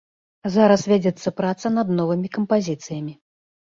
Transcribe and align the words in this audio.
Зараз 0.53 0.85
вядзецца 0.91 1.33
праца 1.41 1.67
над 1.77 1.87
новымі 1.99 2.27
кампазіцыямі. 2.39 3.13